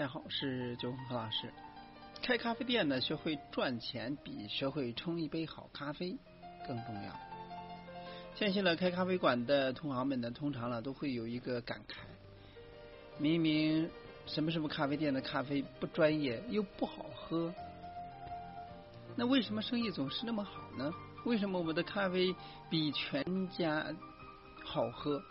[0.00, 1.52] 大家好，是九红何老师。
[2.22, 6.16] 开咖啡店呢，学会赚钱比学会冲一杯好咖啡
[6.66, 7.14] 更重要。
[8.34, 11.96] 相信了开咖啡馆的同行们呢，通常呢都会有一个感慨：
[13.18, 13.90] 明明
[14.24, 17.52] 什么什么咖啡店的咖啡不专业又不好喝，
[19.16, 20.90] 那为什么生意总是那么好呢？
[21.26, 22.34] 为什么我们的咖啡
[22.70, 23.84] 比全家
[24.64, 25.22] 好喝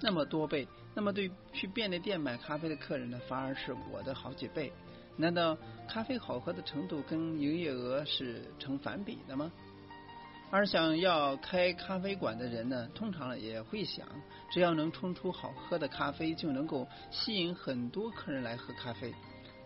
[0.00, 0.66] 那么多倍？
[0.94, 4.72] 那么对去便利店买咖啡的客人呢，反而是我的好几倍。
[5.16, 5.56] 难道
[5.88, 9.52] 咖啡好喝的程度跟营业额是成反比的吗？
[10.50, 14.06] 而想要开咖啡馆的人呢，通常也会想，
[14.50, 19.14] 只要能冲出好喝的咖啡，就能够吸引很多客人来喝咖啡。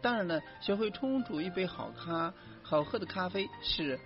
[0.03, 3.99] 当然了，学会冲煮一杯好咖好喝的咖啡是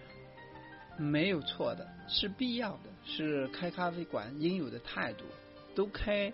[0.96, 5.24] 没有错的，是必要的，是开咖啡馆应有的态度。
[5.74, 6.32] 都开。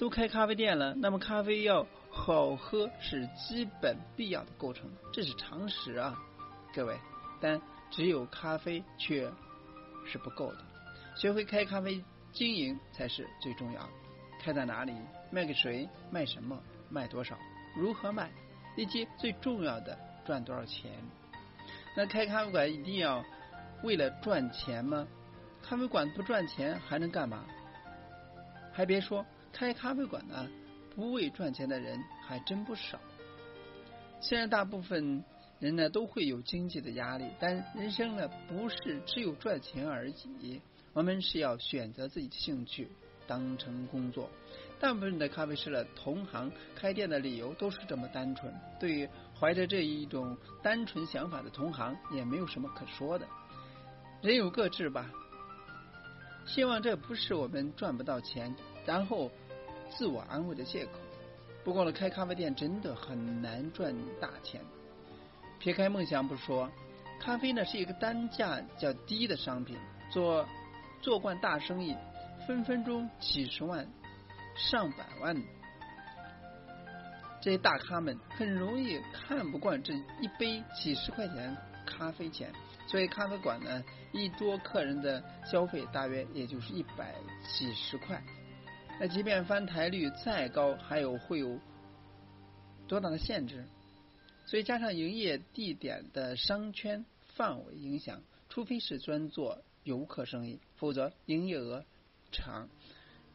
[0.00, 6.18] 都开咖啡店了，那么咖啡要好喝是基本必要的构成，这是常识啊，
[6.72, 6.98] 各位。
[7.38, 9.30] 但只有咖啡却
[10.06, 10.64] 是不够的，
[11.14, 13.88] 学会开咖啡经营才是最重要的。
[14.40, 14.94] 开在哪里，
[15.30, 17.36] 卖给谁，卖什么，卖多少，
[17.76, 18.30] 如何卖，
[18.76, 20.90] 以及最重要的赚多少钱。
[21.94, 23.22] 那开咖啡馆一定要
[23.82, 25.06] 为了赚钱吗？
[25.62, 27.44] 咖啡馆不赚钱还能干嘛？
[28.72, 29.22] 还别说。
[29.52, 30.48] 开咖啡馆呢，
[30.94, 32.98] 不为赚钱的人还真不少。
[34.20, 35.24] 虽然大部分
[35.58, 40.60] 人呢都会有经济的压力，但人生呢不是只有赚钱而已。
[40.92, 42.88] 我们是要选择自己的兴趣
[43.26, 44.28] 当成工作。
[44.78, 48.52] 大部分的咖啡师的同行开店的理由都是这么单纯。
[48.78, 53.26] 对于怀着这一种单纯想法的同行，也没有什么可说的。
[54.22, 55.10] 人有各志吧。
[56.46, 58.54] 希望这不是我们赚不到钱。
[58.84, 59.30] 然后
[59.88, 60.92] 自我安慰的借口。
[61.62, 64.60] 不过呢，开咖啡店真的很难赚大钱。
[65.58, 66.70] 撇开梦想不说，
[67.20, 69.76] 咖啡呢是一个单价较低的商品。
[70.10, 70.48] 做
[71.00, 71.94] 做惯大生意，
[72.46, 73.86] 分分钟几十万、
[74.56, 75.36] 上百万，
[77.40, 81.56] 这些大咖们很容易看不惯这一杯几十块钱
[81.86, 82.50] 咖啡钱。
[82.88, 87.14] 所以咖啡馆呢，一桌客人的消费大约也就是一百
[87.56, 88.20] 几十块。
[89.02, 91.58] 那即便翻台率再高，还有会有
[92.86, 93.64] 多大的限制？
[94.44, 101.82] 所以加上营业地点的商圈范围影响，除非是专做游客生意，否则营业额
[102.30, 102.68] 长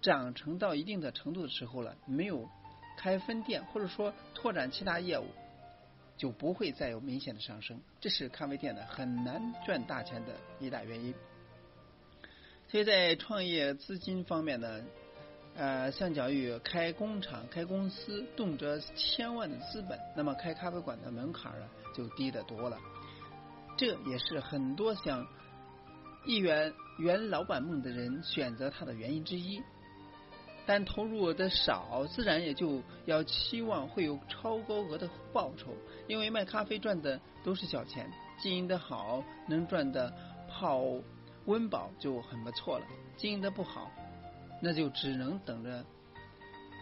[0.03, 2.47] 长成到一定的程度的时候了，没有
[2.96, 5.26] 开分店或者说拓展其他业务，
[6.16, 7.82] 就不会再有明显的上升。
[8.00, 11.12] 这是咖啡店的很难赚大钱的一大原因。
[12.68, 14.84] 所以在创业资金方面呢？
[15.58, 22.78] 呃，相较于开工厂、开公司，动辄千万的资本，那么开咖啡馆的门槛呢就低得多了。
[23.78, 25.26] 这也是很多想
[26.26, 29.62] 一圆圆老板梦的人选择它的原因之一。
[30.66, 35.74] 但投入的少，自然也就要期望会有超高额的报酬。
[36.08, 38.12] 因为卖咖啡赚的都是小钱，
[38.42, 40.12] 经营的好，能赚的
[40.50, 40.84] 泡
[41.46, 42.86] 温饱就很不错了。
[43.16, 43.90] 经营的不好。
[44.62, 45.86] 那就只能等着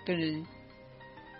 [0.05, 0.45] 跟人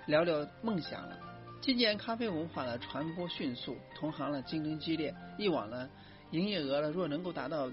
[0.08, 1.18] 聊聊梦想了。
[1.62, 5.16] 今年咖啡文化的传播迅速，同行的竞争激烈。
[5.38, 5.90] 以往呢，
[6.32, 7.72] 营业额呢若能够达到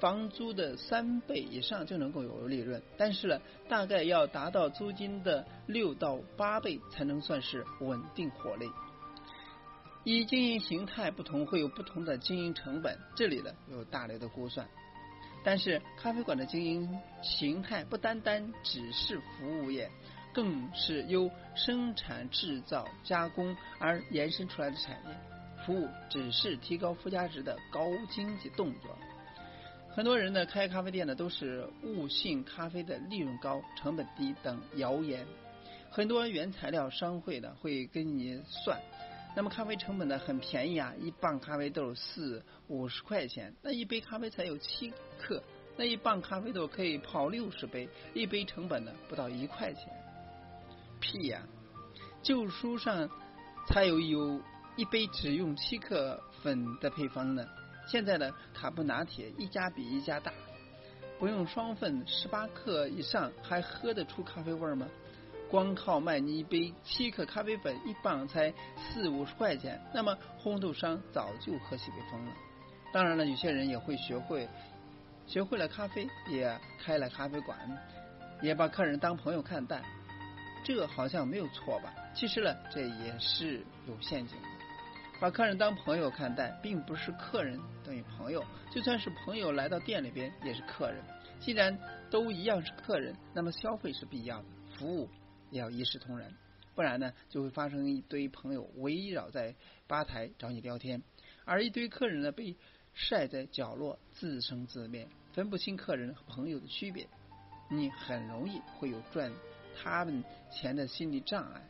[0.00, 8.68] 房租的三倍以上就能够有利润，但是呢，大概要达到租金的六到八倍才能算是稳定获利。
[10.02, 14.68] 以经营形态不同，会有不同的经营成本，这里呢有大量的估算。
[15.44, 19.90] 但是咖啡馆的经营形态不单单只是服务业，
[20.32, 25.14] 更是由生产制造加工而延伸出来的产业。
[25.66, 28.96] 服务只是提高附加值的高经济动作。
[29.90, 35.26] 很多人呢开咖啡店呢都是误信咖啡的利润高、成本低等谣言。
[35.90, 38.80] 很多原材料商会呢会跟你算。
[39.36, 45.42] 那么咖啡成本呢很便宜啊，一磅咖啡豆四五十块钱，那一杯咖啡才有七克，
[45.76, 49.88] 那一磅咖啡豆可以泡六十杯，一杯成本呢不到一块钱，
[51.00, 51.42] 屁呀！
[52.22, 53.10] 旧书上
[53.66, 54.40] 才有有
[54.76, 57.44] 一杯只用七克粉的配方呢，
[57.88, 60.32] 现在呢卡布拿铁一家比一家大，
[61.18, 64.88] 不用双份十八克以上还喝得出咖啡味吗？
[65.54, 72.32] 光靠卖你一杯七克咖啡粉一磅才四五十块钱，那么烘豆商早就喝西北风了。
[72.92, 74.48] 当然了，有些人也会学会，
[75.28, 77.56] 学会了咖啡，也开了咖啡馆，
[78.42, 79.80] 也把客人当朋友看待。
[80.64, 81.94] 这好像没有错吧？
[82.16, 84.48] 其实呢，这也是有陷阱的。
[85.20, 91.00] 把客人当朋友看待，并不是客人等于朋友，就算是朋友来到店里边也是客人。
[91.38, 91.78] 既然
[92.10, 94.44] 都一样是客人，那么消费是必要的，
[94.76, 95.08] 服务
[95.58, 96.34] 要一视同仁，
[96.74, 99.54] 不然呢，就会发生一堆朋友围绕在
[99.86, 101.02] 吧台找你聊天，
[101.44, 102.56] 而一堆客人呢被
[102.92, 107.08] 晒在角落自生自灭，分不清客人和朋友的区别，
[107.70, 109.32] 你很容易会有赚
[109.76, 111.62] 他们钱的心理障碍。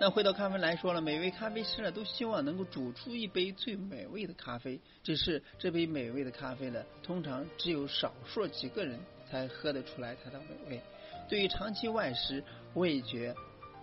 [0.00, 4.80] 那回到咖啡来说了，每位咖啡师呢都希望能够煮出一杯最美味的咖啡。
[5.02, 10.80] 只是这杯美味的咖啡呢，通常只有少数几个人才喝得出来它的美味。
[11.28, 12.42] 对于长期外食、
[12.74, 13.34] 味觉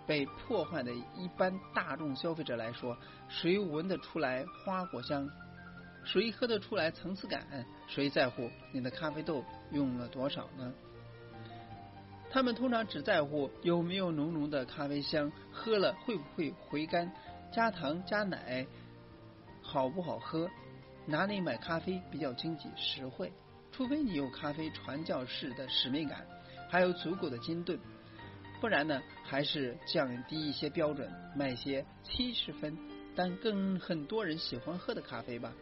[0.07, 2.97] 被破坏的一般大众消费者来说，
[3.29, 5.29] 谁闻得出来花果香？
[6.03, 7.65] 谁喝得出来层次感？
[7.87, 10.73] 谁在乎你的咖啡豆用了多少呢？
[12.29, 17.11] 他们通常只在乎有没有浓浓的咖啡香，喝了会不会回甘，
[17.51, 18.67] 加糖加奶
[19.61, 20.49] 好不好喝，
[21.05, 23.31] 哪里买咖啡比较经济实惠。
[23.71, 26.25] 除非你有咖啡传教士的使命感，
[26.69, 27.79] 还有足够的金盾，
[28.59, 32.77] 不然呢，还是降低一些标准，卖些七十分
[33.15, 35.53] 但更很多人喜欢喝的咖啡吧。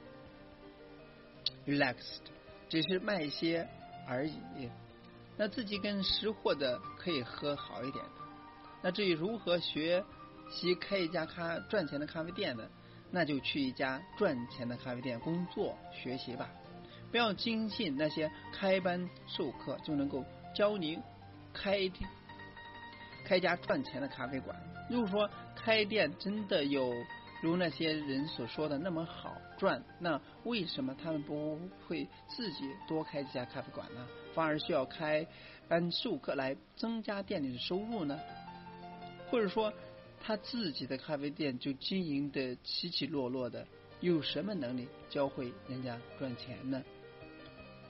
[1.66, 2.22] Relaxed，
[2.70, 3.68] 只是卖一些
[4.08, 4.70] 而已。
[5.38, 8.04] 那自己跟识货的可以喝好一点。
[8.82, 10.04] 那至于如何学
[10.52, 12.64] 习开一家咖赚钱的咖啡店呢？
[13.12, 16.50] 那就去一家赚钱的咖啡店工作学习吧。
[17.12, 21.00] 不要轻信那些开班授课就能够教你
[21.54, 21.90] 开
[23.26, 24.56] 开家赚钱的咖啡馆。
[24.90, 26.94] 如果说开店真的有
[27.42, 34.08] 如那些人所说的那么好赚，那为什么他们不会自己多开几家咖啡馆呢？
[34.34, 35.26] 反而需要开
[35.68, 38.20] 班授课来增加店里的收入呢？
[39.30, 39.74] 或者说
[40.22, 43.66] 他自己的咖啡店就经营的起起落落的，
[44.00, 46.84] 有什么能力教会人家赚钱呢？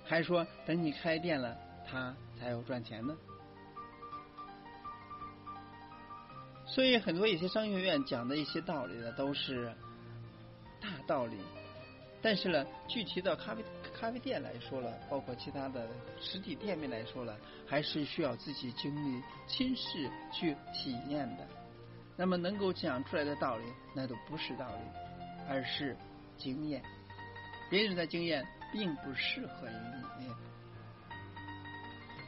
[0.03, 3.15] 还说等你开店了，他才有赚钱呢？
[6.65, 9.71] 所以很多一些商学院讲的一些道理呢，都是
[10.79, 11.37] 大道理。
[12.21, 13.61] 但是呢，具体到咖啡
[13.93, 15.85] 咖啡店来说了，包括其他的
[16.21, 17.37] 实体店面来说了，
[17.67, 21.45] 还是需要自己经历亲试去体验的。
[22.15, 24.83] 那么能够讲出来的道理，那都不是道理，
[25.49, 25.97] 而是
[26.37, 26.81] 经验。
[27.69, 29.73] 别人的经验并不适合于
[30.19, 30.27] 你。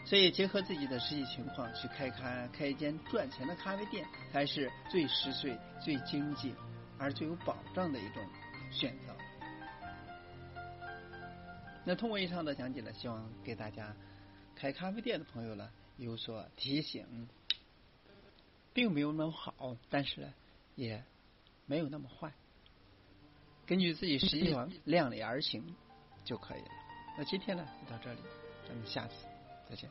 [0.05, 6.53] 所以结合自己的实际情况去开开开一间赚钱的咖啡店，才是最实惠、最经济
[6.99, 8.23] 而最有保障的一种
[8.71, 9.15] 选择。
[11.83, 13.95] 那通过以上的讲解呢，希望给大家
[14.55, 17.27] 开咖啡店的朋友呢有所提醒，
[18.73, 20.33] 并没有那么好，但是呢
[20.75, 21.03] 也
[21.65, 22.31] 没有那么坏。
[23.65, 25.75] 根据自己实际量力而行
[26.23, 26.69] 就可以了。
[27.17, 28.19] 那今天呢就到这里，
[28.67, 29.13] 咱们下次
[29.69, 29.89] 再见。